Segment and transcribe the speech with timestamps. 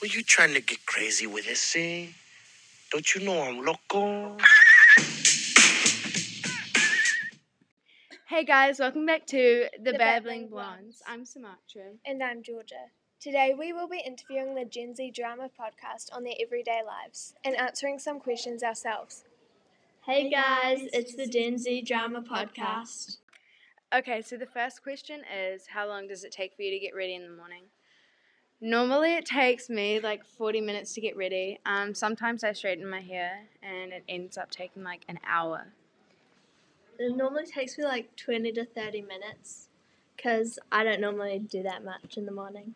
[0.00, 2.06] Were you trying to get crazy with this, eh?
[2.92, 4.36] Don't you know I'm loco?
[8.28, 11.02] Hey guys, welcome back to The, The Babbling Babbling Blondes.
[11.02, 11.02] Blondes.
[11.04, 11.94] I'm Sumatra.
[12.06, 12.92] And I'm Georgia.
[13.18, 17.56] Today we will be interviewing the Gen Z Drama podcast on their everyday lives and
[17.56, 19.24] answering some questions ourselves.
[20.06, 23.16] Hey guys, it's the Gen Z Drama Podcast.
[23.92, 26.94] Okay, so the first question is how long does it take for you to get
[26.94, 27.64] ready in the morning?
[28.60, 31.60] Normally it takes me like 40 minutes to get ready.
[31.64, 35.68] Um, sometimes I straighten my hair and it ends up taking like an hour.
[36.98, 39.68] It normally takes me like 20 to 30 minutes
[40.16, 42.74] because I don't normally do that much in the morning.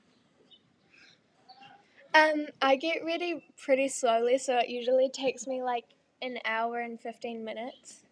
[2.15, 5.87] Um, I get ready pretty slowly, so it usually takes me like
[6.21, 8.03] an hour and 15 minutes.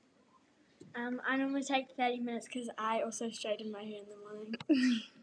[0.96, 4.16] Um, I normally take 30 minutes because I also straighten my hair in the
[4.74, 5.02] morning.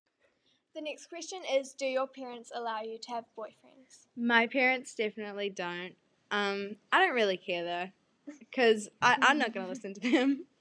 [0.78, 4.06] The next question is Do your parents allow you to have boyfriends?
[4.16, 5.96] My parents definitely don't.
[6.30, 10.46] Um, I don't really care though, because I'm not going to listen to them.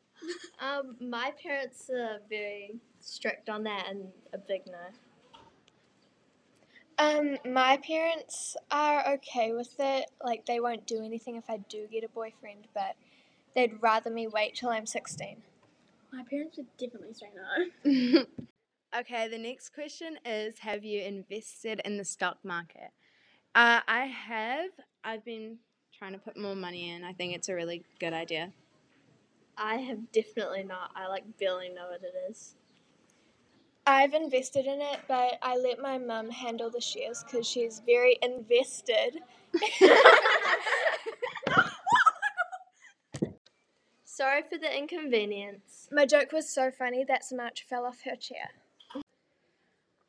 [0.58, 4.88] Um, my parents are very strict on that and a big no.
[6.98, 10.10] Um, my parents are okay with it.
[10.24, 12.96] Like, they won't do anything if I do get a boyfriend, but
[13.54, 15.36] they'd rather me wait till I'm 16.
[16.10, 17.26] My parents would definitely say
[17.84, 18.24] no.
[19.00, 22.90] okay, the next question is Have you invested in the stock market?
[23.54, 24.70] Uh, I have.
[25.04, 25.58] I've been
[25.96, 27.04] trying to put more money in.
[27.04, 28.52] I think it's a really good idea.
[29.56, 30.90] I have definitely not.
[30.94, 32.54] I like barely know what it is.
[33.86, 38.18] I've invested in it, but I let my mum handle the shares because she's very
[38.20, 39.20] invested.
[44.04, 45.88] Sorry for the inconvenience.
[45.92, 48.50] My joke was so funny that Samantha fell off her chair.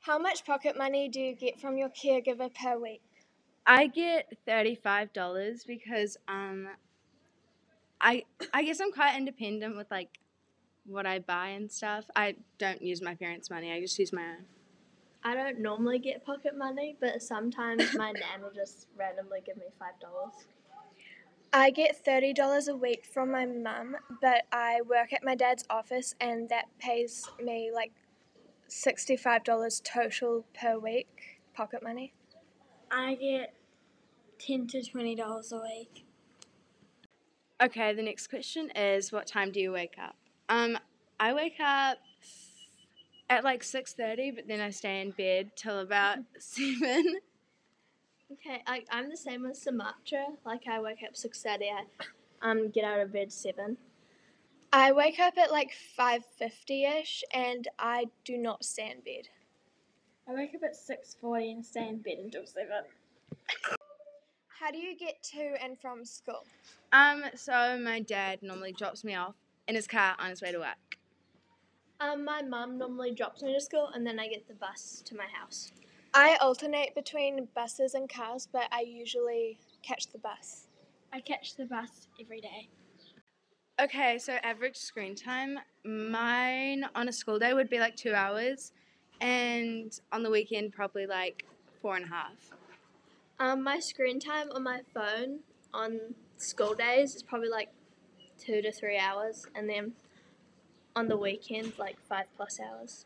[0.07, 3.01] How much pocket money do you get from your caregiver per week?
[3.65, 6.69] I get thirty-five dollars because um,
[7.99, 10.19] I I guess I'm quite independent with like
[10.85, 12.05] what I buy and stuff.
[12.15, 13.69] I don't use my parents' money.
[13.73, 14.45] I just use my own.
[15.25, 19.65] I don't normally get pocket money, but sometimes my nan will just randomly give me
[19.77, 20.47] five dollars.
[21.51, 26.13] I get $30 a week from my mum, but I work at my dad's office
[26.19, 27.93] and that pays me like
[28.69, 32.13] $65 total per week pocket money.
[32.91, 33.53] I get
[34.39, 36.05] ten to twenty dollars a week.
[37.61, 40.15] Okay, the next question is what time do you wake up?
[40.49, 40.77] Um,
[41.19, 41.97] I wake up
[43.29, 47.15] at like six thirty, but then I stay in bed till about seven.
[48.31, 50.27] Okay, I, I'm the same as Sumatra.
[50.45, 51.83] Like I wake up six thirty, I
[52.47, 53.77] um get out of bed seven.
[54.79, 59.27] I wake up at like 5.50ish and I do not stay in bed.
[60.29, 62.83] I wake up at six forty and stay in bed until seven.
[64.59, 66.45] How do you get to and from school?
[66.93, 69.33] Um, so my dad normally drops me off
[69.67, 70.97] in his car on his way to work.
[71.99, 75.15] Um, my mum normally drops me to school and then I get the bus to
[75.15, 75.71] my house.
[76.13, 80.67] I alternate between buses and cars, but I usually catch the bus.
[81.11, 82.69] I catch the bus every day.
[83.79, 88.71] Okay, so average screen time, mine on a school day would be like two hours,
[89.21, 91.45] and on the weekend probably like
[91.79, 92.31] four and a half.
[93.39, 95.41] Um, my screen time on my phone
[95.75, 95.99] on
[96.37, 97.69] school days is probably like
[98.39, 99.93] two to three hours, and then
[100.95, 103.05] on the weekend like five plus hours.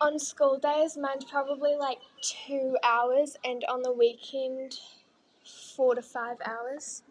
[0.00, 4.80] On school days, mine's probably like two hours, and on the weekend,
[5.76, 7.04] four to five hours.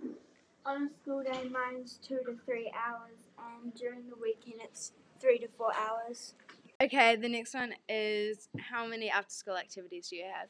[0.69, 5.39] On a school day, mine's two to three hours, and during the weekend, it's three
[5.39, 6.35] to four hours.
[6.79, 10.49] Okay, the next one is how many after school activities do you have?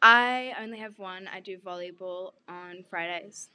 [0.00, 1.28] I only have one.
[1.28, 3.50] I do volleyball on Fridays.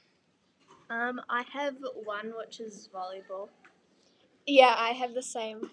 [0.88, 3.48] Um, I have one which is volleyball.
[4.46, 5.68] Yeah, I have the same.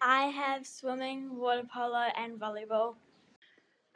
[0.00, 2.94] I have swimming, water polo, and volleyball.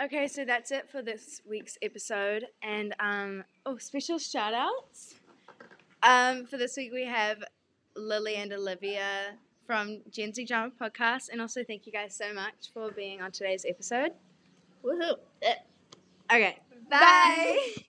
[0.02, 2.46] Okay, so that's it for this week's episode.
[2.60, 5.14] And um, oh, special shout outs.
[6.02, 7.44] Um, for this week, we have
[7.94, 11.28] Lily and Olivia from Gen Z Drama Podcast.
[11.30, 14.10] And also, thank you guys so much for being on today's episode.
[14.84, 15.14] Woohoo!
[16.32, 16.58] Okay,
[16.90, 17.74] Bye.